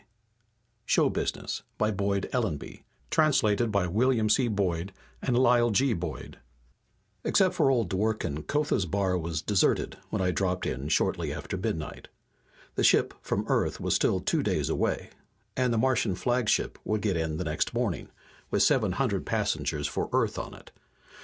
[0.87, 4.83] _SHOW BUSINESS By Boyd Ellanby Illustrated by Mel Hunter
[7.23, 12.07] Except for old Dworken, Kotha's bar was deserted when I dropped in shortly after midnight.
[12.73, 15.11] The ship from Earth was still two days away,
[15.55, 18.09] and the Martian flagship would get in next morning,
[18.49, 20.71] with seven hundred passengers for Earth on it.